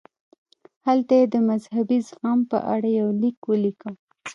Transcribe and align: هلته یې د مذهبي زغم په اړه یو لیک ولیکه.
هلته 0.87 1.13
یې 1.19 1.25
د 1.33 1.35
مذهبي 1.49 1.99
زغم 2.07 2.39
په 2.51 2.57
اړه 2.73 2.89
یو 2.99 3.09
لیک 3.21 3.37
ولیکه. 3.45 3.91